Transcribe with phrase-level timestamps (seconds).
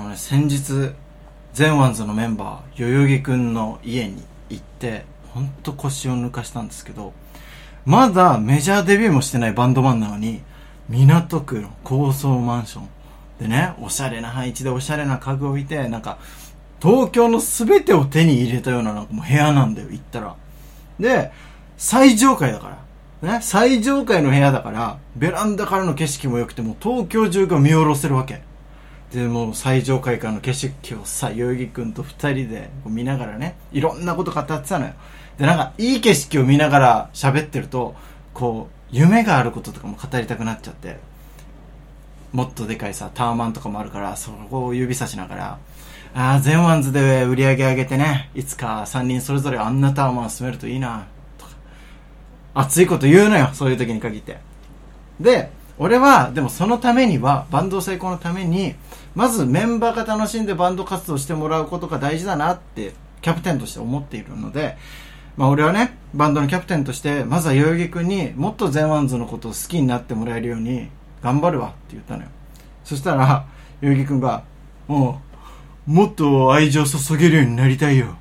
[0.00, 0.94] あのね、先日、
[1.52, 7.12] ゼンワンズのメンバー、代々木くんの家に行って、ほんと腰を抜かしたんですけど、
[7.84, 10.40] まだメジャーデビューもしてないバンドマンなのに、
[10.88, 12.88] 港区の高層マンション
[13.40, 16.16] でね、おしゃれな配置でおしゃれな家具を置いて、なんか、
[16.80, 20.34] 東京の全てを手に入れたようななんかもう部屋なんだよ、行ったら。
[20.98, 21.30] で、
[21.76, 22.78] 最上階だか
[23.22, 23.32] ら。
[23.34, 28.48] ね、最上階の部屋だから、ベランダからの景色も良くて、も東京中が見下ろせるわけ。
[29.12, 34.92] で、も最上階からの景色をさ、代々木くんと二人で見ながらね、いろんなこと語ってたのよ。
[35.38, 37.94] で、なんか、いい景色を見ながら喋ってると、
[38.34, 40.98] こう、夢があることとかも語りたくなっちゃって、
[42.32, 45.58] もっとでかいさ、タワマンとかもあるから、そこを指さしながら、
[46.14, 51.06] ああ、ゼンワンズで売り上げ上げてね、いつか3人それぞれあんなタワマン住めるといいな、
[51.38, 51.52] とか。
[52.54, 54.38] 熱いこと言うのよ、そういう時に限って。
[55.18, 55.50] で、
[55.82, 58.74] 俺は、でもそのためには、バンド成功のために、
[59.14, 64.76] まずメンバーが楽しんでバンド活動してもらうことが大事だなって、キャプテンとして思っているので、
[65.38, 70.90] まあ俺はね、バンドのキャプテンとして、まずは代々木くんにもっとゼンワンズのことを好きになってもらえるように、
[71.22, 72.28] 頑張るわって言ったのよ。
[72.84, 73.46] そしたら、
[73.80, 74.42] 代々木くんが、
[74.86, 75.22] も
[75.88, 78.16] う、もっと愛情注げるようになりたいよ。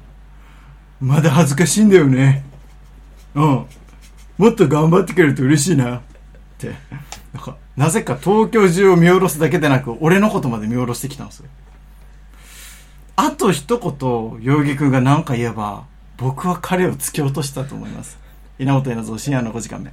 [1.02, 2.46] まだ恥ずかしいんだよね。
[3.36, 3.66] うん。
[4.38, 5.98] もっと頑張ってくれると嬉しいな。
[5.98, 6.02] っ
[6.58, 6.74] て。
[7.34, 11.50] なんか、なぜか東京中を見下ろすだけでなく、俺のことまで見下ろしてきたんですよ。
[13.16, 15.86] あと一言、代々木くんが何か言えば、
[16.18, 18.18] 僕は彼を突き落としたと思います。
[18.58, 19.92] 稲本稲造深夜の5時間目。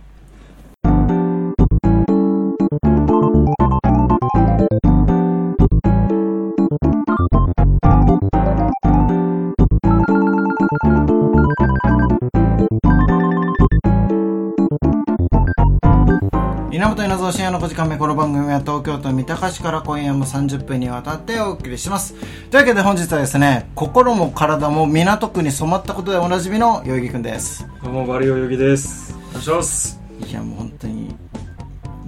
[16.77, 22.13] 稲本稲造深夜の5時間目この番組は東京都三鷹市から今夜も30分にわたってお送りします。
[22.51, 27.67] というわけで本日はですね心も体も港区に染まったことでおなじみの代々木くんです。
[27.83, 29.17] どうもバリオヨギです。
[29.31, 29.99] お願いします。
[30.29, 31.17] いやもう本当に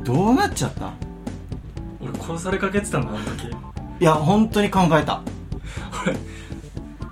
[0.00, 0.92] どうなっちゃった？
[2.02, 5.22] 俺殺されかけてたのあの時いや本当に考えた。
[6.04, 6.14] 俺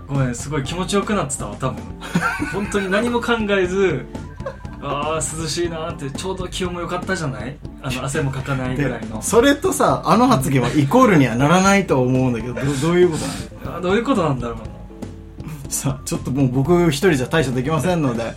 [0.07, 1.83] ごめんすごい気持ちよくなってたわ多分。
[2.53, 4.05] 本当に何も考えず
[4.83, 7.57] あー涼しいなーってちょうど気温も良かったじゃない？
[7.83, 9.21] あの汗もかかないぐらいの。
[9.23, 13.77] それとさあの発言はイコールにはならないと思うんだけどどどういうことなの？
[13.77, 14.59] あーどういうことなんだろう。
[15.73, 18.35] さあちょっともう僕一人じゃ対処できませんので、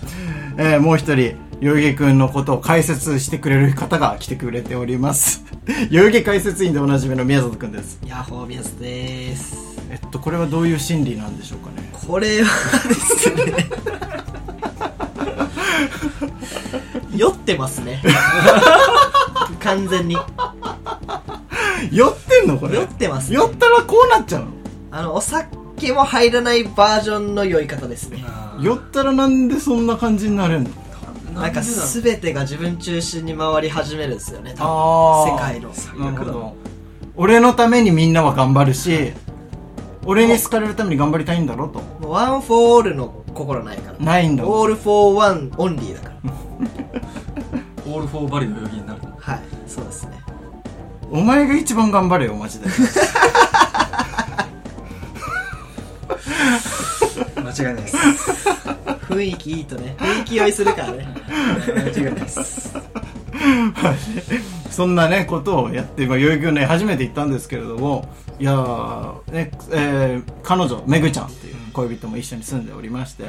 [0.58, 5.44] えーもう一人代々木くんのことを解説してくれる方が来てくれております。
[5.92, 8.00] 代々木解説員でおなじみの宮里くんです。
[8.06, 9.78] ヤッホービアスです。
[9.92, 11.90] えっとこれはどういう心理なんでしょうかね？
[11.92, 13.68] これはですね
[17.20, 18.02] 酔ってますね。
[19.60, 20.18] 完全に。
[21.92, 22.76] 酔ってんのこれ？
[22.76, 23.36] 酔ってますね。
[23.38, 24.48] 酔ったらこうなっちゃうの？
[24.92, 28.24] あのお酒も入らないバージョンの酔い方ですね。
[28.62, 30.70] 酔ったらなんでそんな感じになれんの？
[31.42, 34.66] なんか全てが自分中心に回り始めるんですよね多
[35.26, 35.34] 分。
[35.34, 35.70] 世界の。
[36.12, 36.56] なるほど。
[37.16, 39.14] 俺のためにみんなは頑張るし
[40.06, 41.82] 俺に好かれるために頑張りたいんだろと。
[42.08, 43.98] One for all の心ないから。
[44.00, 44.46] ないんだ。
[44.46, 46.09] All for one only だから
[47.86, 49.16] オールフォーバリオヨギになるの。
[49.20, 50.20] はいそうですね。
[51.12, 52.68] お前が一番頑張れよマジで。
[57.38, 57.98] 間違いないです。
[59.10, 61.08] 雰囲気いいとね雰囲気酔いするからね。
[61.68, 62.72] 間違いないです。
[64.70, 68.08] そんなね、ことをやって、まあ、代々木くんね、初めて行ったんですけれども、
[68.40, 73.26] いやー、ね、えー彼女、めぐちゃんっていう恋人も一緒に住んでおりまして、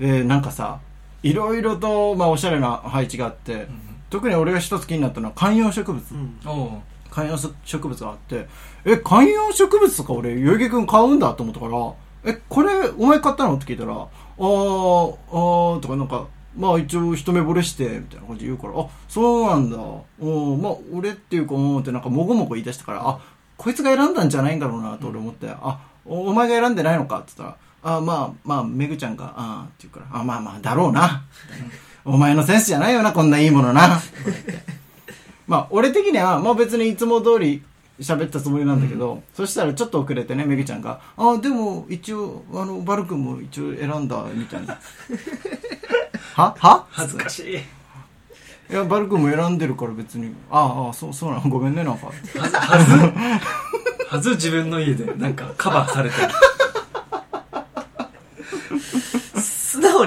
[0.00, 0.80] で、なんかさ、
[1.22, 3.66] いろいろと、まあ、おしゃれな配置があって、
[4.10, 6.02] 特に俺が一つ気になったのは観葉植物。
[6.12, 6.70] うんおう
[7.10, 8.46] 観葉植物があって、
[8.84, 12.68] え、観葉植物とか俺、代々木くん買うんだと思ったから、え、これ、
[12.98, 13.54] お前買ったの？
[13.56, 19.76] って聞いたら、あー、あー、とかなんか、まあ一応一目惚れして、みたいな感じで言うから、あ、そうなんだ。
[19.76, 23.20] うん、まあ俺っていうか、うんってなんかもごもご言い出したから、あ、
[23.56, 31.24] こいつが選んだんじゃないんだろうなと俺思って、あ、おお前が選んでないのかって言ったら、あ、まあ、まあ、めぐちゃんが、あーって言うから、あ、まあまあ、だろうな。
[32.04, 34.00] お前のセンスじゃないよな、こんないいものな。
[35.46, 37.62] まあ、俺的には、まあ別にいつも通り
[38.00, 44.78] 喋ったつもりなんだけど、そしたらちょっと遅れてね、めぐちゃんが、あ、でも一応、あの、バル君も一応選んだ、みたいな。
[46.34, 46.54] は？
[46.58, 46.86] は？
[46.90, 52.06] 恥ずかしいいや、バル君も選んでるから別に、ああ、そう、そうなの、ごめんね、なんか。
[52.06, 52.12] は
[52.48, 56.28] ずはずはず自分の家でなんかカバーされてる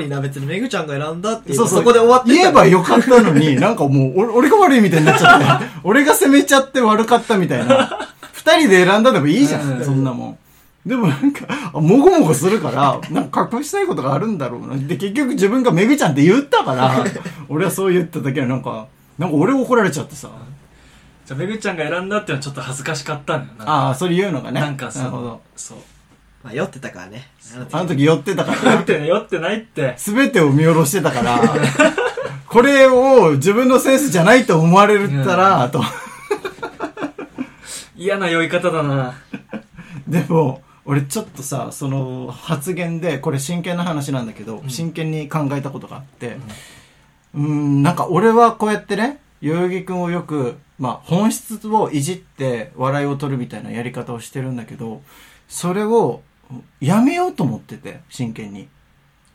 [0.09, 1.80] な別にめぐちゃんが選んだっていうそうそう。
[1.80, 8.09] そこで終わってた言えばよかったのに、 なんかもう、俺俺が悪いみたいになっちゃって、俺が責めちゃって悪かったみたいな。
[8.31, 10.38] 普 二人で選んだでもいいじゃん、うんそんなもん。
[10.86, 14.75] でもなんか、あもごもごするから、なんか隠したいことがあるんだろうな。
[14.75, 17.06] で、結局自分がめぐちゃんって言ったから、
[17.50, 18.88] 俺はそう言っただけはなんか、
[19.19, 20.30] なんか俺怒られちゃってさ。
[21.25, 24.59] じゃあめぐちゃんが選んだっていうのはちょっと恥ずかしかったんだよなああ、それ言うのがね。
[24.59, 25.42] なんかそなるほど。
[25.56, 25.77] そう
[26.43, 27.27] まあ酔ってたからね。
[27.71, 28.03] あの時。
[28.03, 29.93] 酔ってたか酔らっ、てない酔ってないって。
[29.97, 31.39] すべてを見下ろしてたから、
[32.47, 35.83] これを自分のセンスじゃないと思われたら、と。
[37.95, 39.13] 嫌な酔い方だな。
[40.07, 46.38] でも、俺ちょっとさ、その発言で、これ真剣な話なんだけど、真剣に考えたことがあって、
[47.35, 55.01] うーん、なんか俺はこうやってね、代々木くんをよく、まあ本質をいじって笑いを取るみたいなやり方をしてるんだけど、
[55.47, 56.21] それを
[56.80, 58.68] やめようと思ってて、真剣に。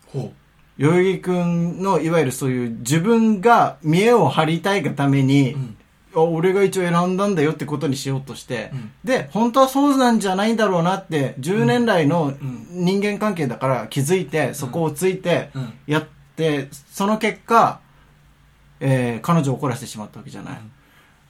[0.07, 0.33] ほ
[0.79, 5.77] 代々木くんのいわゆるそういう自分が見栄を張りたいがために、うん。
[6.15, 8.91] あ俺が一応選んだんだよってことにしようとして、うん。
[9.05, 12.67] で本当はそうなんじゃないんだろうなって10年来のん。
[12.71, 15.73] 人間関係だから気づいて、そこをついてうん。
[15.87, 17.81] やってその結果、
[18.81, 20.61] えー彼女を怒らせてしまったわけじゃない、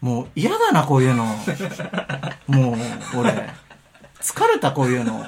[0.00, 1.24] もう嫌だなこういうの。
[2.46, 2.76] もう
[3.16, 3.48] 俺。
[4.20, 5.24] 疲れたこういうの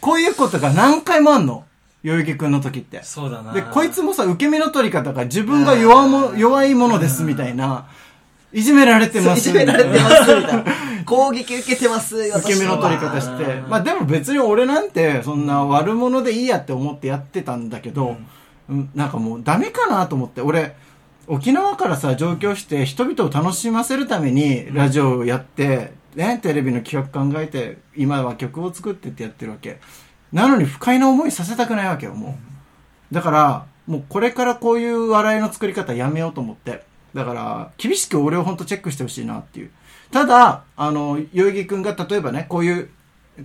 [0.00, 1.64] こういうことが何回もあんの？
[2.02, 3.02] 代々木くんの時って。
[3.02, 3.52] そうだな。
[3.52, 7.86] で、こいつもさ、受け身の取り方が自分が弱も、弱いものですみたいな、
[8.52, 10.64] いじめられてますいじめられてますみたいな。
[11.04, 13.62] 攻撃受けてます受け身の取り方して。
[13.68, 18.16] まあでも別に俺なんて、そんな悪者でいいやって思ってやってたんだけど、
[18.70, 20.74] うん、なんかもうダメかなと思って、俺、
[21.26, 29.80] 沖縄からさ、上京して人々を楽しませるためにラジオをやって、ね、テレビの企画考えて、今は曲を作ってってやってるわけ。
[30.32, 32.38] なのに不快な思いさせたくないわけよ、も
[33.10, 33.14] う。
[33.14, 36.84] だから、もうこれからこういう笑いの作り方やめようと思って。
[37.14, 39.70] だから、厳しく俺をほんとチェックしてほしいなっていう。
[40.12, 42.90] ただ、あの、代々木くんが例えばね、こういう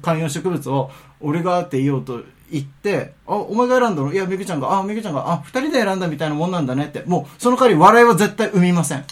[0.02, 4.14] 観葉植物を俺がって言おうと言って、あ、お前が選んだの？
[4.14, 7.04] いや、めぐちゃんが、あ、めぐちゃんが、あ、二人で選んだみたいなもんなんだねって。
[7.06, 9.04] もう、その代わり笑いは絶対生みません。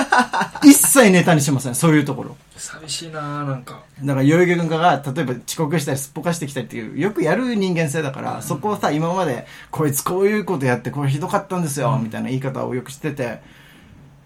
[0.62, 2.36] 一切ネタにしません、そういうところ。
[2.56, 13.40] 寂しいななんかだから、代々木くんが、例えば遅刻したりすっぽかしてきたりっていう、よくやる人間性だから、そこをさ、今まで、こいつこういうことやって、これひどかったんですよ、みたいな言い方をよくしてて、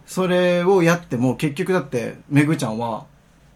[0.06, 3.05] それをやっても、結局だって、めぐちゃんは、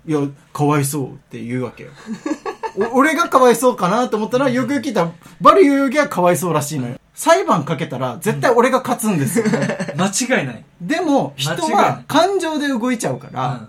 [0.06, 0.20] いや、
[0.52, 1.90] かわいそうって言うわけよ。
[2.76, 6.96] お俺がかわいそうかなと思ったら、よくよく聞いたら、バル代々木はかわいそうらしいのよ。
[7.14, 9.44] 裁判かけたら、絶対俺が勝つんですよ。
[9.96, 10.06] 間
[10.40, 13.68] 違いないでも、人はい感情で動いちゃうから、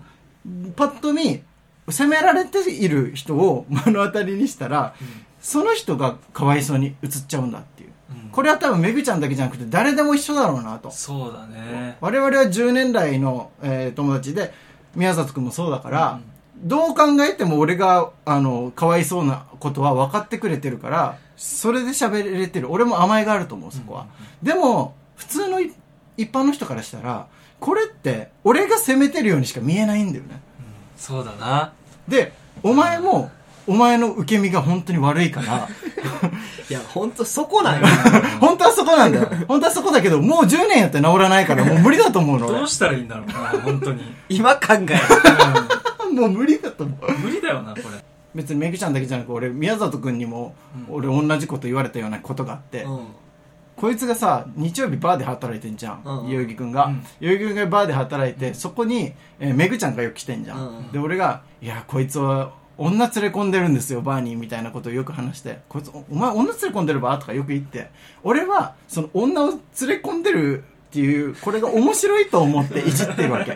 [0.76, 1.42] パッと見、
[1.90, 4.94] 責められている人を目の当たりにしたら、
[5.42, 7.90] その人がかわいそうに映っちゃうんだっていう。
[7.90, 7.96] うん
[8.36, 10.92] これは多分めぐちゃんだけじゃなくて誰でも一緒だろうなと。
[10.92, 14.54] そうだね我々は10年来の、えー友達で、
[14.96, 16.20] 宮里くんもそうだから、
[16.58, 22.72] どう考えても俺が、あの、かわいそうなことは分かってくれてるから、それで喋れてる。
[22.72, 24.08] 俺も甘えがあると思う、そこは。
[24.42, 25.74] でも、普通のい
[26.18, 27.28] 一般の人からしたら、
[27.60, 30.40] これって、俺が責めてるようにしか見えないんだよね。
[30.98, 31.74] そうだな
[32.08, 33.32] で、お前も、
[33.68, 35.68] お前の受け身が本当に悪いから、
[36.70, 37.88] いや本当そこなんよ
[38.40, 39.30] 本当はそこなんだよ。
[39.48, 42.68] 本当はそこだけど、もう10年やって治らないから、もう無理だと思うの、俺どう。
[42.68, 44.88] したらいいんだろうな本当に今考える
[46.16, 47.12] もう無理だと思う。
[47.20, 47.84] 無理だよなこれ。
[48.34, 50.56] 別にめぐちゃんだけじゃなく俺宮里くんにも、
[50.90, 53.00] 俺同じこと言われたようなことがあって、うん。
[53.78, 57.04] こいつがさ日曜日バーで働いてんじゃん、うん代々木くんが、うん。
[57.20, 67.90] 代々木くんがバーで働いて、そこに、えーめぐちゃんがよく来てんじゃん、うんで俺が「いやこいつは女連れ込んでるんですよバーに」みたいなことをよく話して「こいつおお前女連れ込んでるバー?」とかよく言って。
[68.24, 73.54] 俺はその女を連れ込んでるっていうこれが面白いと思っていじってるわけ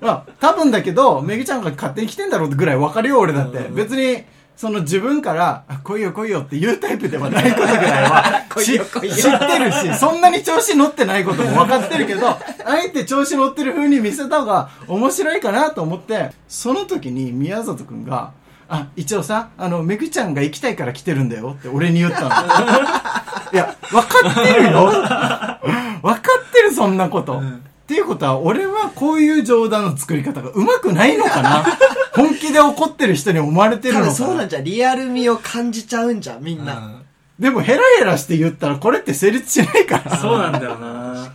[0.00, 3.68] まあ、多分だけど、めぐちゃんが勝手に来てんだろうってぐらい分かるよ、俺だって。
[3.70, 4.24] 別に、
[4.56, 12.38] その自分から、あ来いよ来いよって言うタイプではないことぐらいは 来いよ来いよ知ってるし、そんなに調子乗ってないことも分かってるけど、あ
[12.84, 18.30] えて調子乗ってる風に見せた方が面白いかなと思って、その時に宮里くんが、
[18.68, 22.28] あ、一応さ、あの、めぐちゃんが行きたいから来てるんだよって俺に言ったの。
[23.52, 24.86] いや、分かってるよ。
[24.86, 27.42] 分かってる、そんなこと。
[27.84, 31.64] っていうことは、俺はこういう冗談の作り方がうまくないのかな？
[32.16, 34.16] 本気で怒ってる人に思われてる多のかな？
[34.16, 37.02] 分そうなんじゃんリアル味を感じちゃうんじゃんみんな、うん。
[37.38, 40.16] でもヘラヘラして言ったらこれって成立しないから。
[40.16, 41.30] そうなんだよな。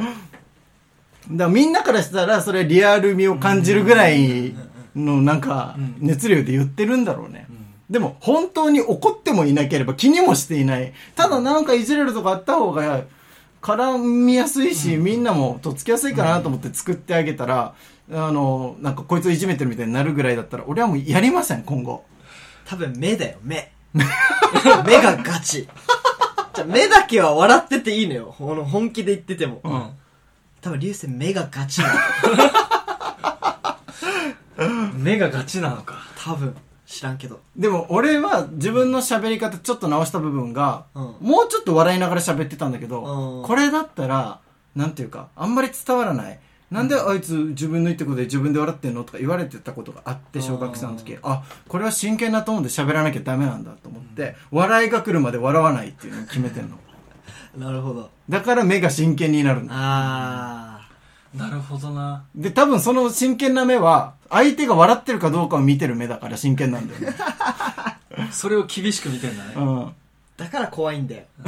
[1.32, 4.56] だみんなからしたらそれリアル味を感じるぐらい
[4.96, 7.46] のなんか熱量で言ってるんだろうね。
[7.92, 10.94] でも本当に怒ってもいなければ気にもしていない。
[11.16, 13.02] ただなんかいじれるとかあった方が
[13.62, 17.76] 絡みやすいし、みんなもとっつきやすいかなと思って作ってあげたら、
[18.12, 22.06] あの、なんかこいつをいじめてるみたいになるぐらいだったら、俺はもうやりません、今後。
[22.66, 23.72] 多分目だよ、目。
[23.94, 24.02] 目
[25.02, 25.68] がガチ。
[26.54, 28.36] じゃあ目だけは笑ってていいのよ。
[28.38, 29.62] この本気で言ってても。
[29.64, 29.90] うん
[30.62, 31.94] 多分流星目がガチなの。
[35.00, 36.56] 目がガチなのか多分。
[36.90, 37.40] 知らんけど。
[37.56, 44.40] でも俺は自分の喋り方ちょっと直した部分が、うんもうちょっと笑いながら喋ってたんだけど、うんこれだったら、
[44.76, 46.40] なんていうか、あんまり伝わらない。
[46.72, 49.04] なんであいつ自分の言ったことで自分で笑ってんの？
[49.04, 51.16] とか言われてたことがあって、小学生の時。
[51.22, 56.78] あ、これは真剣なトーンで喋らなきゃダメなんだと思って、笑いが来るまで笑わないっていうのを決めてんの。
[57.58, 58.10] なるほど。
[58.30, 59.74] だから目が真剣になるんだ。
[59.76, 60.69] あ
[61.36, 67.16] なるほどなで、多分その真剣な目は、相手が笑ってるかどうかを見てる目だから真剣なんだよね。
[68.32, 69.80] それを厳しく見てんだねうん。
[69.86, 69.92] ー。
[70.38, 71.24] だから怖いんだよ。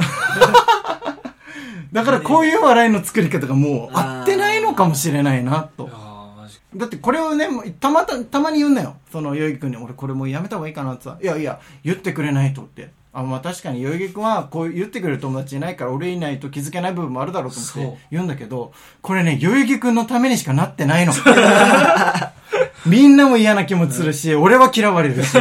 [1.92, 5.92] だからこういう笑いの作り方がもう合ってないのかもしれないなといや。
[5.92, 7.48] ーマジだってこれをね、
[7.80, 8.96] たまた、たまに言うんだよ。
[9.10, 11.18] その、代々木くんに、俺これもうやめた方がいいかなってさ。
[11.20, 12.90] いやいや、言ってくれないとって。
[13.14, 21.12] あ、まあ確かに代々木くんはこう言ってくれる友達いないから俺いないと気づけない部分もあるだろうと思って言うんだけど、これね、代々木くんのためにしかなってないの。
[22.86, 25.36] みんなも嫌な気持ちするし、俺は嫌われるし、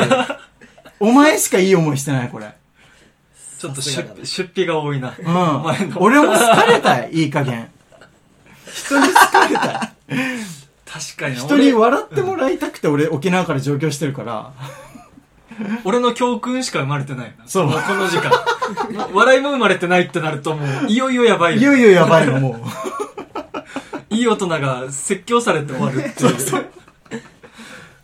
[0.99, 2.53] お前しかいい思いしてない、これ。
[3.57, 4.01] ちょっと出
[4.51, 5.97] 費が多いなうお前のん。
[5.99, 7.69] 俺も好かれたい、いい加減。
[8.73, 10.17] 人に好かれたい。
[10.85, 14.51] 確かに人に俺笑ってもらいたくて俺沖縄から上京してるから。
[15.85, 17.47] 俺の教訓しか生まれてないな。
[17.47, 17.65] そう。
[17.65, 18.31] もこの時間。
[19.13, 21.61] 笑いも生まれてないってなるともういよいよやばいよ。
[21.61, 22.55] いよいよやばいの、もう。
[24.15, 26.65] いい大人が説教されて終わるっていう。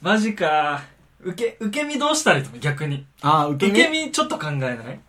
[0.02, 0.82] マジか。
[1.24, 2.60] 受け受け身どうしたらいいと思う？
[2.62, 3.06] 逆に。
[3.22, 4.00] ああ、受受け身？
[4.02, 5.00] け身ちょっと考えない？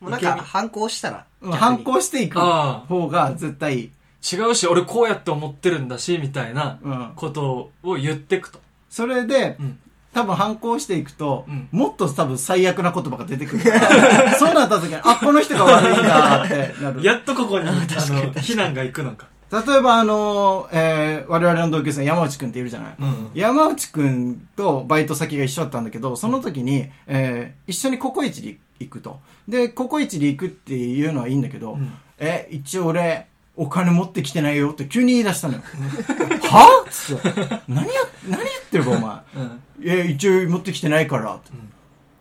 [0.00, 1.24] もうなんか反抗したら？
[1.42, 3.74] うん反抗していく方が絶対。
[3.78, 3.90] いい。
[4.32, 7.12] 違うし俺こうやって思ってるんだしみたいなうん。
[7.16, 8.60] ことを言ってくと。
[8.88, 9.78] それで、うん
[10.12, 14.34] 多分反抗していくと、うんもっと多分最悪な言葉が出てくるから。
[14.38, 17.02] そうなった時に、あ、この人が悪いんだってなる。
[17.04, 29.20] やっとここにあの避難が行くのか例えばあのえー我々の同級生山内くんっているじゃない、うん山内くんとバイト先が一緒だったんだけど、その時に、えー一緒にココイチに行くと。
[29.48, 33.26] で、ココイチに行くっていうのはいいんだけど、うんえ、一応俺、
[33.62, 35.60] お金持ってきてないよって急に言い出したのよ。
[36.50, 36.84] は？
[36.88, 37.30] っつって。
[37.68, 37.92] 何や、
[38.26, 39.16] 何言ってるかお前。
[39.36, 41.50] うんいや、一応持ってきてないからって。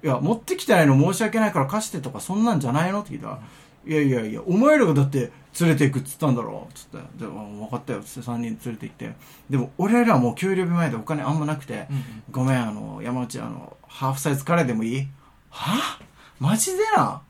[0.05, 3.01] いや、持ってきてないの申し訳ないから貸してとかそんなんじゃないの？
[3.01, 3.39] って聞いたら、
[3.87, 5.31] いやいやいや、お前らがだって
[5.61, 6.97] 連れて行くっつったんだろつって。
[7.17, 9.13] で、分かったよっつって3人連れて行って。
[9.49, 15.07] でも俺らもう給料日前でお金あんまなくて、うんごめん、あの、山内、あの、ハーフサイズカレーでもいい？
[15.49, 15.99] は？
[16.39, 17.21] マジでな？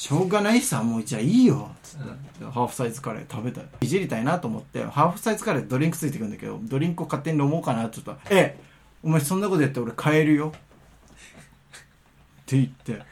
[0.00, 1.72] しょうがないさ、もうじゃあいいよ。
[1.82, 2.04] つって、
[2.42, 3.64] でハーフサイズカレー食べたい。
[3.82, 8.60] いじりたいなと思って、ハーフサイズカレードリンクついてくるんだけど、ドリンクを勝手に飲もうかなって言ったら、ええ、
[9.02, 10.54] お前そんなことやって俺買えるよ。
[10.56, 10.60] っ
[12.46, 13.02] て言って。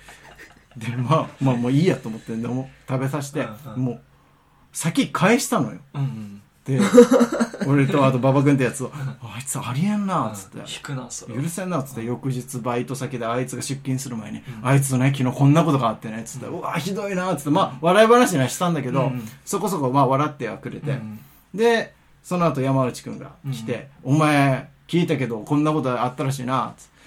[0.78, 4.00] で、まあ、まあもういいやと思って、でも食べさせて、うんうんもう、
[4.72, 5.80] 先返したのよ。
[5.92, 6.42] うんうんで、
[7.66, 10.58] 俺とあと馬場君ってやつを、あいつありえんな、つって。
[10.58, 12.04] 引くなそれ許せんなっつって。
[12.04, 17.50] 翌日バイト先であいつが出勤する前に、あいつとね昨日こんなことがあってねっつって、うわひどいなっつって。
[17.50, 19.28] まあ笑い話にはしたんだけど、うん。
[19.44, 21.18] そこそこまあ笑ってはくれて、うん。
[21.54, 26.98] でその後山内くんが来て、お前聞いたけどこんなことあったらしいなっつって。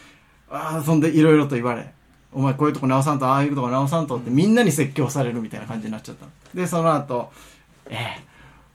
[0.52, 1.94] ああそんでいろいろと言われ
[2.34, 6.32] お前こういうとこ直さんとああいうとこ直さんとってみんなに説教されるみたいな感じになっちゃったの。
[6.54, 7.32] でその後
[7.90, 8.31] ええ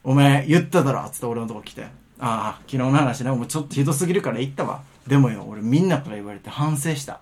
[0.07, 1.83] お前言っただろっつって俺のとこ来て。
[2.21, 4.83] ああ、昨日の話ね、もうちょっとひどすぎるから言ったわ。
[5.09, 7.19] でもよ、俺みんなから言われて反省した。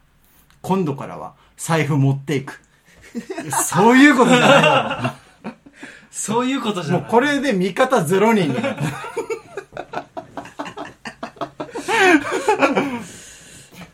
[0.60, 2.60] 今度からは財布持っていく。
[3.64, 5.14] そういうことじゃないだ
[6.10, 6.98] そういうことじろ。
[6.98, 8.76] ゃないもうこれで味方ゼロ人になる。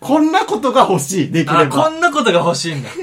[0.01, 1.89] こんなことが欲しい、できれあこば。
[1.91, 2.89] んなことが欲しいんだ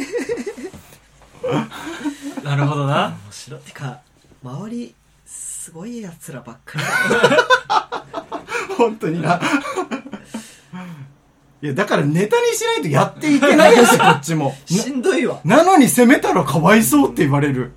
[2.44, 3.62] なるほどな面白い。
[3.62, 4.00] てか、
[4.44, 4.94] 周り、
[5.68, 8.06] すごい奴らばっかりだ
[8.78, 9.38] 本当にな。
[11.62, 14.56] いや、だからネタにしないとやっていけないやし、 こっちも。
[14.66, 15.42] しんどいわ。
[15.44, 17.74] なのに攻めたらかわいそうって言われる。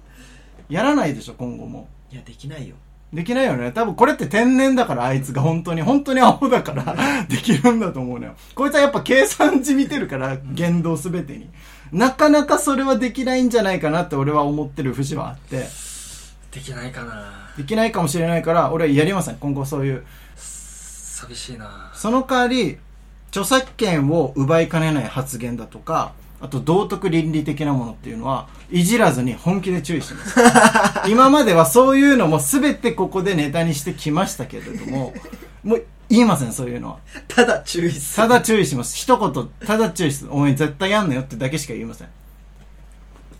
[0.69, 1.89] やらないでしょ、今後も。
[2.13, 2.77] いや、できないよ。
[3.13, 3.73] できないよね。
[3.73, 6.95] 多分これって天然だから、あいつが本当に、本当にアホだから、
[7.29, 8.35] できるんだと思うのよ。
[8.55, 11.51] こいつはやっぱ計算じみてるから、言動すべてに。
[11.91, 15.67] なかなかそれはできないんじゃないかなって俺は思ってる節はあって、
[16.53, 17.53] できないかな。
[17.57, 19.37] できないかもしれないから、俺はやりません。
[19.37, 20.05] 今後そういう。
[20.37, 21.91] 寂しいな。
[21.95, 22.79] その代わり、
[23.29, 30.41] 著作権を奪いかねない発言だとか、あと道徳倫理的なものっていうのはいじらずに本気で注意します。
[31.09, 35.13] 今まではそういうのも全てここでネタにしてきましたけれども
[35.63, 36.97] もう言いませんそういうのは。
[37.29, 38.29] ただ注意する。
[38.29, 38.97] ただ注意します。
[38.97, 40.31] 一言ただ注意する。
[40.33, 42.09] お前絶対やんなよってだけしか言いません。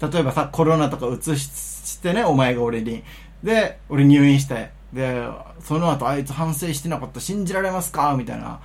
[0.01, 1.49] 例えばさコロナとかうつし
[2.01, 3.03] てねお前が俺に。
[3.43, 4.71] で俺入院して。
[4.93, 5.25] で
[5.63, 7.21] その後あいつ反省してなかった。
[7.21, 8.15] 信じられますか？
[8.19, 8.61] みたいな。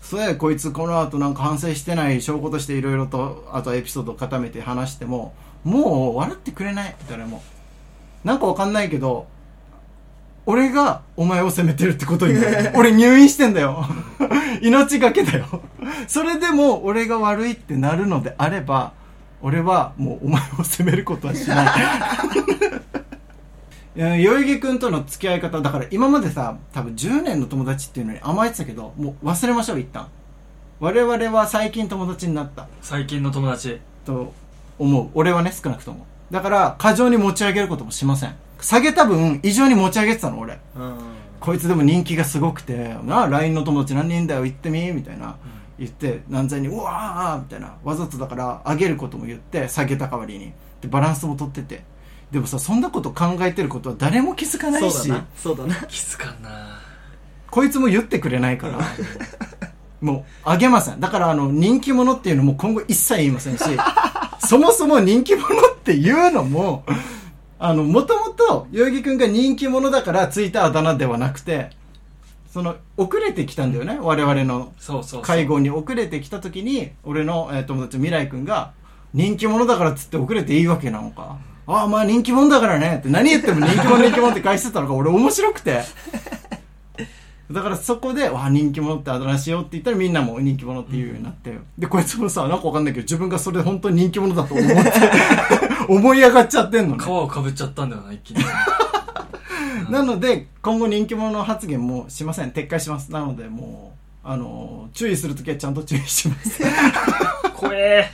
[0.00, 6.96] それでこいつこの後なんか反省してない証拠としていろいろとあとエピソードを固めて話してももう笑ってくれない。
[7.10, 7.42] 誰も
[8.24, 9.26] なんかわかんないけど
[10.46, 12.72] 俺がお前を責めてるってことになる。
[12.78, 13.84] 俺入院してんだよ。
[14.62, 15.60] 命がけだよ。
[16.06, 18.92] それでも俺が悪いってなるのであれば
[19.42, 21.66] 俺はもうお前を責めることはしない。
[23.96, 30.08] 代々木君との付き合い方だから今までさ多分10年の友達っていうのに甘えてたけどもう忘れましょう一旦。
[30.80, 32.68] 我々は最近友達になった。
[32.82, 33.80] 最近の友達。
[34.04, 34.32] と
[34.78, 35.10] 思う。
[35.14, 36.06] 俺はね少なくとも。
[36.30, 38.34] だから過剰に持ち上げることもしません。
[38.60, 40.58] 下げた分異常に持ち上げてたの俺。
[40.76, 40.94] うん。
[41.40, 45.36] こいつでも人気がすごくてなあ LINE の友達何人だよ言ってみみたいな
[45.78, 47.76] 言って何千人うわーみたいな。
[47.84, 50.52] わざとだから上げることも言って下げた代わりに。
[50.80, 51.82] でバランスも取ってて。
[52.30, 54.98] でもさそんなこと考えてることは誰も気づかないし。
[54.98, 55.26] そうだな。
[55.36, 55.74] そうだな。
[55.86, 56.80] 気づかんな。
[57.50, 58.78] こいつも言ってくれないから。
[60.00, 61.00] もうあげません。
[61.00, 63.64] だからあの人気者っていうのも今後一切言いませんし。
[64.46, 66.84] そもそも人気者っていうのも
[67.58, 71.70] あのもともと代々木君が人気者だからついたあだ名ではなくて
[72.58, 74.72] その遅れてきたんだよね我々の
[75.22, 78.72] 会合に遅れてきた時に俺の、えー友達未来君が
[79.14, 81.38] 人気者だからっつって遅れていいわけなのか。
[81.68, 85.82] ああまあ人気者だからねって何言っても人気者人気者って返してたのが俺面白くて。
[87.52, 94.92] だからそこで、わあ、人気者ってあだ名しようって言ったらみんなも人気者っていうようになって、で、こいつもさ、なんかわかんないけど、自分がそれで本当に人気者だと思って、
[95.88, 97.04] 思い上がっちゃってんのね。
[97.04, 97.08] 皮。
[97.08, 98.44] をかぶっちゃったんだよな一気に
[99.90, 102.50] なので、今後人気者発言もしません。
[102.50, 103.10] 撤回します。
[103.12, 106.62] なので、もう、あの、注意するときはちゃんと注意します。
[107.54, 108.10] 怖え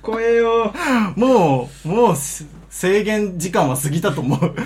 [0.00, 0.72] 怖えよ。
[1.16, 4.54] もう、もうす、制限時間は過ぎたと思う。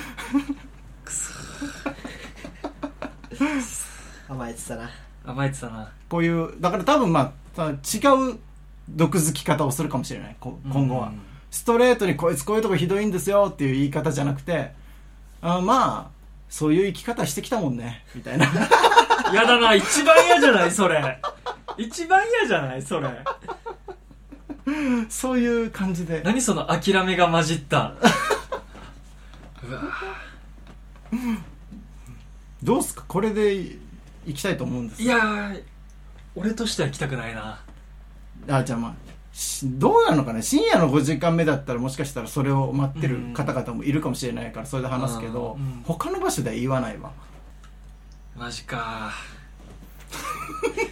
[4.28, 4.90] 甘えてたな。
[5.24, 7.74] 甘えてたなこういう、だから多分まあ、さ違
[8.32, 8.38] う
[8.88, 10.36] 毒づき方をするかもしれない。
[10.40, 11.08] こ今後は。
[11.08, 11.20] うん
[11.56, 14.72] ストレートにこいつこういうとこひどいんですよっていう言い方じゃなくて、
[15.54, 16.10] あまあ、
[16.48, 18.46] そういう生き方してきたもんね、みたいな。
[19.32, 21.20] やだな一番嫌じゃないそれ。
[21.76, 23.08] 一番嫌じゃないそれ。
[25.08, 26.22] そういう感じで。
[26.24, 27.92] 何その諦めが混じった。
[29.68, 29.82] うわ
[32.62, 33.04] どうすか？
[33.06, 33.78] これでい
[34.26, 35.62] 行きたいと思うんですいやー
[36.34, 37.60] 俺としては来たくないな
[38.48, 39.05] あ、じゃあまあ、し
[39.64, 47.10] どうなのかな深夜の5時間目だったらもしかしたらそれを待ってる方々もいるかもしれないからそれで話すけど、うんうん他の場所では言わないわ。
[48.36, 49.12] マジか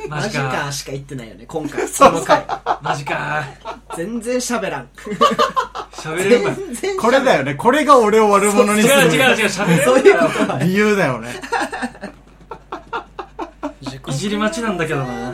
[0.09, 1.87] マ マジかジかしか言ってないよね、今回。
[1.89, 2.45] その回。
[2.81, 3.45] マジか
[3.97, 4.89] 全然喋らん。
[5.93, 7.55] 喋れるか全然喋らんこれだよね。
[7.55, 10.65] これが俺を悪者にする違う違う違う喋れるそうい。
[10.69, 11.35] 理由だよね。
[14.15, 15.33] いじり待ちなんだけどな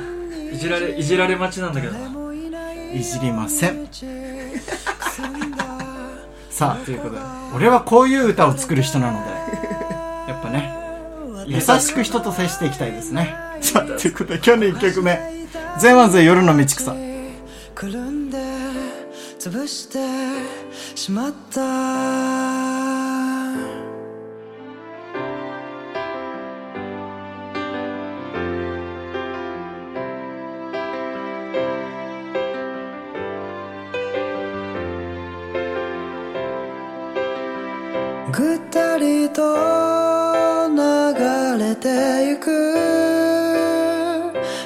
[0.53, 2.20] いじられいじられ待ちなんだけどな
[2.92, 3.88] いじりません。
[6.50, 7.20] さあ、ということで、
[7.55, 9.31] 俺はこういう歌を作る人なので、
[10.29, 10.76] やっぱね、
[11.46, 13.35] 優しく人と接していきたいですね。
[13.61, 15.18] さあ、ということで、今日の1曲目、
[15.79, 16.92] 全ワンズ夜の道草。
[17.74, 18.38] くるんで
[19.38, 19.98] 潰して
[20.94, 22.80] しまった
[39.33, 40.79] と流
[41.59, 41.88] れて
[42.29, 42.51] ゆく。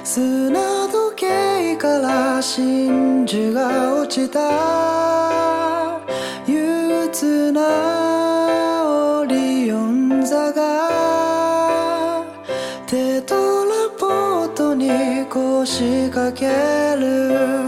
[0.04, 6.00] 砂時計から真珠が落ちた。
[6.46, 7.60] 憂鬱な
[9.20, 12.24] オリオン座が。
[12.86, 16.46] テトラポートに腰掛け
[16.96, 17.63] る。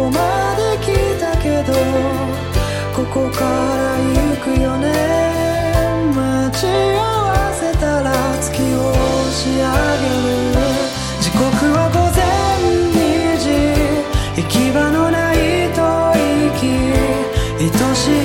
[0.00, 1.74] ここまで来たけど
[2.96, 4.86] ここから行くよね
[6.16, 8.10] 待ち合わせたら
[8.40, 10.64] 月を押し上げる
[11.20, 11.44] 時刻
[11.76, 12.24] は午前
[12.88, 13.44] 2時
[14.40, 16.16] 行き場のない吐
[16.56, 16.64] 息
[17.60, 18.16] 愛しい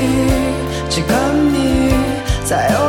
[0.89, 1.91] 時間に
[2.45, 2.85] さよ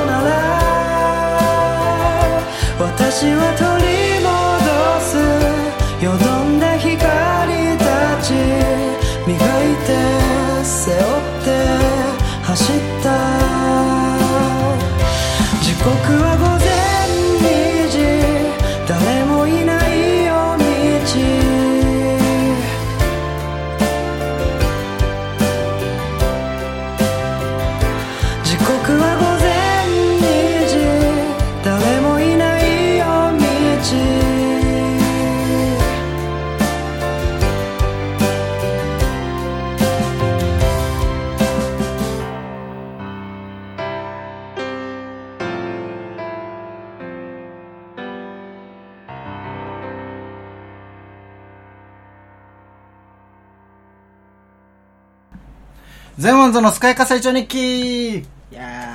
[56.19, 58.95] 全ワンズのスカイ火災町日記いや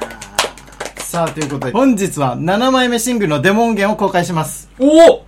[0.97, 4.71] さあ、ということで、本日は7枚目シングルのデモ音源を公開します。
[4.79, 5.25] おお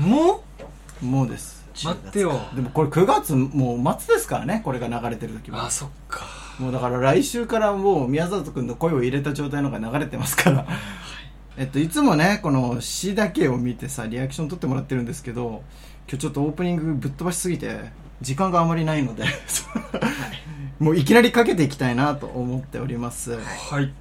[0.00, 0.42] も
[1.00, 1.64] もうです。
[1.84, 5.70] う待ってよでもこれ9月もう末ですからね、これが流れてる時はあ。
[5.70, 6.26] そっか
[6.58, 10.66] もうだから来週からもう宮里くんの声を入れた状態のが流れてますから。
[11.56, 15.62] えっと、いつもね、この詩だけを見てさ、リアクション取ってもらってるんですけど、
[16.08, 19.24] 今日ちょっとオープニングぶっ飛ばしすぎて、時間があまりないので、
[20.78, 23.38] もういきなりかけていきたいなと思っております。
[23.38, 23.92] はい。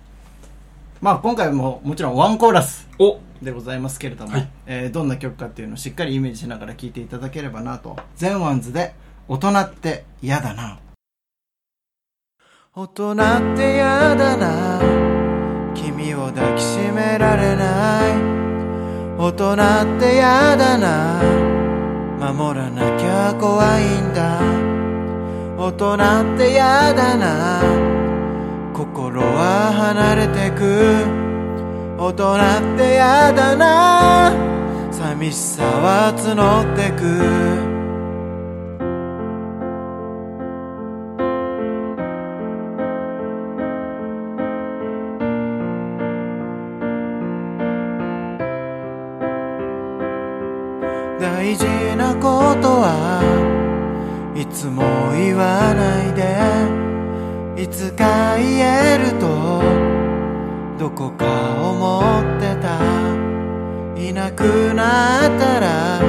[1.02, 3.20] まあ今回ももちろんワンコーラスお。
[3.42, 4.50] でございますけれども、はい。
[4.66, 7.98] えーどんな曲かっていうのをしっかりイメージしながら聴いていただければなと。
[8.16, 8.94] ゼンワンズで、
[9.28, 10.80] 大人って嫌だな。
[12.76, 13.16] 大人っ
[13.58, 14.82] てやだな。
[15.74, 18.40] 君を抱きしめられない。
[19.18, 21.59] 大人ってやだな
[22.20, 24.42] 守らなきゃ怖いんだ。
[25.58, 25.96] 大人
[26.36, 27.62] ってやだな。
[28.74, 31.06] 心は離れてく。
[31.98, 34.34] 大人ってやだな。
[34.92, 37.69] 寂しさは募ってく。
[52.82, 53.22] は
[54.36, 57.64] いつも言わないで。
[57.64, 59.62] いつか言えると
[60.80, 61.26] どこか
[61.62, 62.80] 思ってた。
[64.02, 66.00] いなくなったら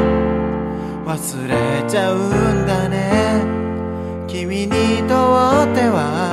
[1.04, 3.42] 忘れちゃうんだね。
[4.28, 5.14] 君にと
[5.64, 6.30] っては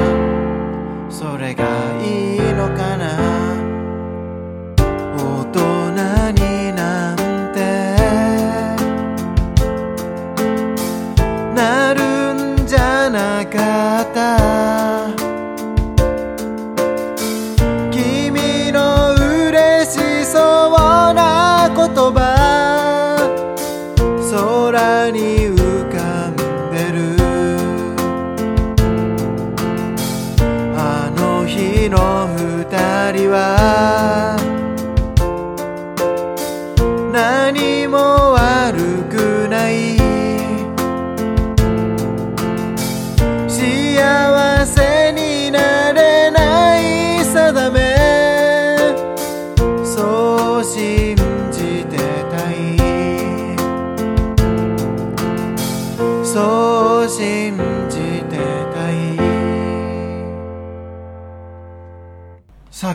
[1.10, 1.66] それが
[2.04, 3.37] いいのかな。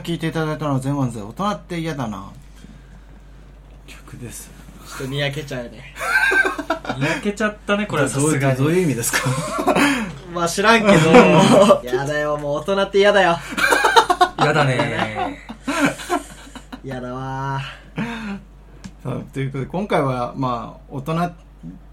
[0.02, 2.30] 聴いていただいたのは全ワンズで、大人って嫌だな。
[3.86, 4.50] 曲です。
[4.86, 5.94] ちょっとにやけちゃうね。
[6.98, 8.56] にやけちゃったねこれはさどういうすがに。
[8.58, 9.28] どういう意味ですか？
[10.34, 11.82] まあ知らんけど。
[11.84, 13.38] やだよもう大人って嫌だよ。
[14.38, 15.38] やだね。
[16.84, 17.60] やだわ
[19.04, 21.36] さあということで今回はまあ大人って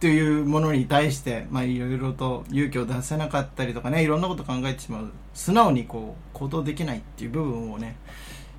[0.08, 5.12] いうものに対してまあいろいろと勇気を出せなかったりとかねいろんなこと考えてしまう。
[5.34, 7.97] 素直にこう行動できないっていう部分をね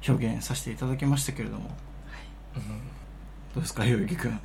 [0.07, 1.70] 表現させていただきましたけれども、
[3.55, 4.40] どうですかひろゆきくん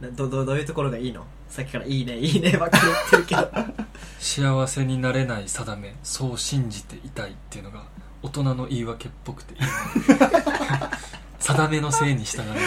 [0.00, 1.24] などどどういうところがいいの？
[1.48, 3.50] さっきから「いいねいいね」 ばっかり言ってるけど。
[4.20, 7.84] 幸せになれない定めそう信じていたいっていうのが
[8.22, 9.66] 大人の言い訳っぽくていいね。
[11.40, 12.60] 定めのせいにしたがる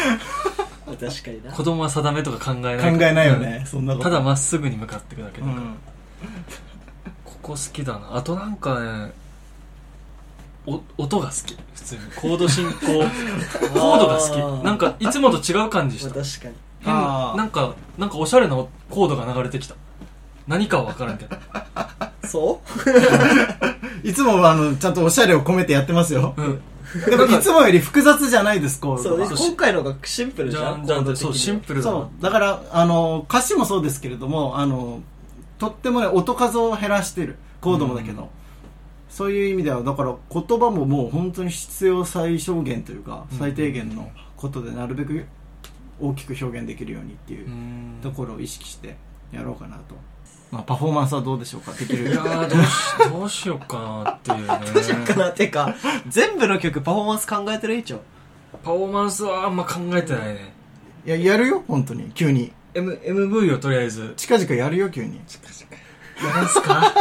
[0.97, 1.51] 確かにな。
[1.51, 4.03] 子供は定めとか考えない考えないよね、そんなこと。
[4.05, 5.75] ただまっすぐに向かっていくだけだから、うん。
[7.25, 8.15] ここ好きだな。
[8.15, 9.11] あとなんかね
[10.65, 11.57] お音が好き。
[11.75, 12.01] 普通に。
[12.15, 12.71] コード進行。
[13.73, 14.63] コードが好き。
[14.65, 16.15] なんかいつもと違う感じした。
[16.15, 16.53] まあ確かに。
[16.81, 16.93] 変。
[17.37, 19.75] なんかなんかおしゃれなコードが流れてきた。
[20.47, 21.35] 何かは分からんけど。
[22.27, 22.61] そ
[24.03, 24.07] う？
[24.07, 26.33] いつもはあのちゃんとおしゃれを込めてやってますよ。
[26.37, 26.61] うん
[27.09, 35.01] でもいつもより複雑じゃないですコーそうドが今回のがシンプルじじゃんゃんじゃんコード的にそうシンプルだなそうだからあの歌詞もそうですけれどもあの
[35.57, 37.37] とってもね音数を減らしてる。
[37.63, 38.29] コードもだけど、
[39.09, 43.37] そういう意味ではだから言葉ももう本当に必要最小限というか、うん。
[43.37, 45.25] 最低限のことでなるべく
[46.01, 47.99] 大きく表現できるようにっていううん。
[48.01, 48.97] ところを意識して
[49.33, 49.95] やろうかなと、
[50.51, 51.71] まあ、パフォーマンスはどうでしょうか？
[51.73, 52.09] できる？
[52.09, 54.71] いやーどうし どうしようかなっていうね。
[54.73, 55.75] どうしようかなっていうか
[56.07, 57.75] 全部の曲パフォーマンス考えてる？
[57.77, 57.99] 以上
[58.63, 60.53] パフォーマンスはあんま考えてないね。
[61.05, 61.63] いややるよ？
[61.67, 62.11] 本当に。
[62.11, 62.51] 急に。
[62.75, 64.13] M MV をとりあえず。
[64.17, 65.17] 近々やるよ急に。
[65.17, 65.21] や
[66.39, 66.93] るんすか？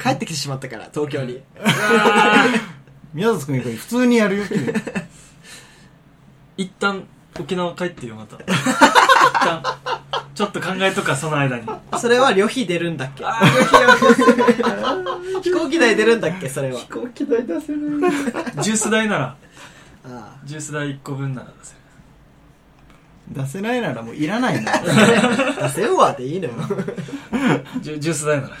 [0.02, 1.40] 帰ってきてしまったから東京に。
[3.14, 4.72] 宮里君以外普通にやるよ急に。
[6.56, 7.04] 一旦
[7.38, 8.36] 沖縄帰ってよまた。
[8.36, 8.46] 一
[9.44, 9.62] 旦
[10.40, 11.66] ちょっと考えとかその間に。
[11.98, 13.22] それは旅費出るんだっけ？
[15.42, 16.78] 飛行機代出るんだっけそれは？
[16.80, 18.00] 飛行機代出せる
[18.62, 19.36] ジュース代なら。
[20.06, 21.80] あジュース代1個分なら出せる。
[23.42, 24.72] 出せないならもういらないな。
[24.74, 24.78] あ
[25.68, 26.54] 出せんわでいいのよ。
[27.82, 28.56] ジュジュース代なら。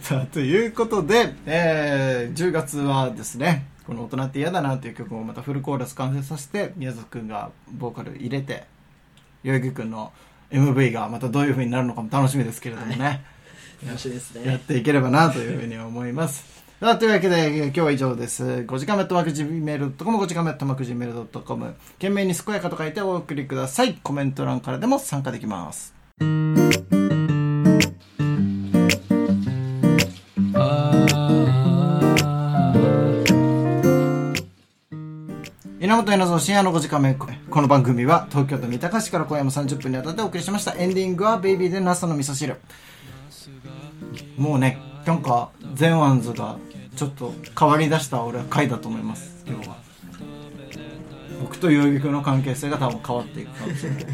[0.00, 8.64] さあということで、えー10月はですねこの「大人って嫌だな」っていう曲をまたフルコーラス完成させて宮里くんがボーカル入れて
[9.46, 10.12] 代々木くんの
[10.50, 13.24] MV がまたどういう風になるのかも楽しみですけれどもね、
[13.86, 16.44] 楽しいですやっねていければなというふうに思います。
[16.80, 18.44] さあというわけで今日は以上です。
[18.44, 21.74] 5時間目とマクジメールドットコム5時間目とマクジメールドットコム。
[21.92, 23.94] 懸命に健やかと書いてお送りください。
[24.02, 25.94] コメント欄からでも参加できます
[35.96, 37.26] 稲本稲造深夜の5時間目こ
[37.62, 40.74] の番組は東京都三鷹市から今夜も30分にわたってお送りしました。
[40.74, 42.60] エンディングは「ベイビーでナスの味噌汁」
[44.36, 46.58] もうねなんかゼンワンズが
[46.96, 49.42] ちょっと変わりだした俺は回だと思います。
[49.48, 49.76] 今日は。
[51.40, 54.04] 僕と代々木君の関係性が多分変わっていくかもしれない。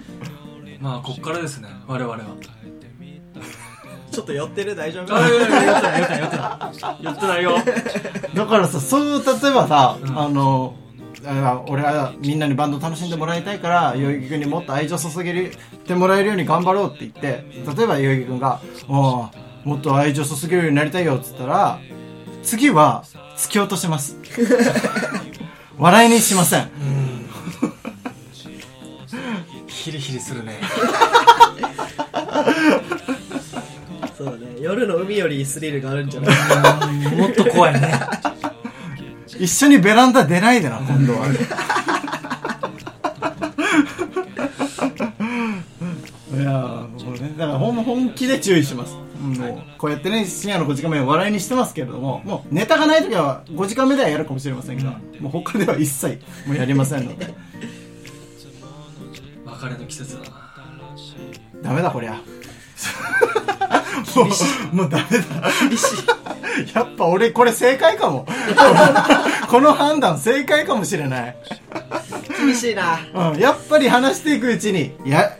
[0.80, 2.20] まあこっからですね我々は。
[4.10, 7.04] ちょっと寄ってる大丈夫あいやいややってないやってないやってない。
[7.04, 7.56] やってないよ。
[8.34, 10.74] だからさそう例えばさ、あの
[11.24, 15.50] あ俺はみんなにバンド楽しんでもらいたいから代々木君にもっと愛情注げ
[15.86, 17.44] てもらえるように頑張ろうって言って
[17.76, 21.78] 例えば代々木君が「おうもっと愛情注げるようになりたいよ」っつったら
[22.42, 23.04] 次は
[23.36, 24.16] 突き落とします。
[25.78, 26.70] 笑いにしません。
[29.66, 30.60] ヒリヒリするね。
[34.16, 34.38] そうだね。
[34.60, 37.16] 夜の海よりスリルがあるんじゃない？
[37.16, 37.92] もっと怖いね
[39.38, 41.26] 一緒にベランダ出ないでな今度は。
[46.34, 49.34] いやーもうねだから本気で注意します、うん。
[49.36, 57.34] もうこうやってね深夜の5時間目を笑いにしてますけれどももうネタがない時は5時間目ではやるかもしれませんが、もう他では一切もうやりませんので。
[59.44, 60.26] 別れの季節だな。
[61.62, 62.18] ダメだこりゃ
[64.16, 64.24] も
[64.72, 65.50] うもうダメだ。
[65.68, 66.74] 厳しい。
[66.74, 68.26] やっぱ俺これ正解かも。
[69.48, 71.36] この判断正解かもしれない。
[72.38, 73.00] 厳しいな。
[73.32, 75.36] うん、やっぱり話していくうちに、いや、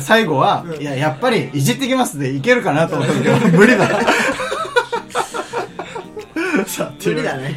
[0.00, 3.88] 最後は、いや、やっぱりいじってきますでいけるかなと思ったけど、無理だ。
[6.66, 7.54] さあ、無理だね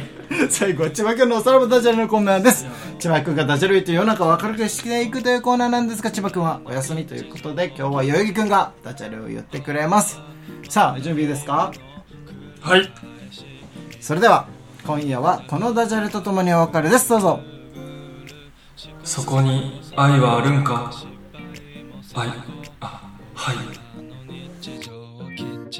[0.48, 2.66] 最後は千葉君のおさらばダジャレのコーナーです。
[3.00, 10.20] 千葉くがダジャレと世の中を明るくしていくというコーナーなんですが、千葉君はお休みということで、今日は代々木くんがダジャレを言ってくれます。
[10.68, 11.72] さあ、準備ですか？
[12.60, 12.92] はい。
[14.00, 14.46] それでは、
[14.86, 17.08] 今夜はこのダジャレとともにお別れです。
[17.08, 17.40] どうぞ。
[19.02, 20.92] そこに愛はあるんか？
[22.14, 22.28] 愛、
[22.80, 23.00] あ、
[23.34, 23.56] はい。
[24.60, 24.92] 日常
[25.36, 25.70] キッ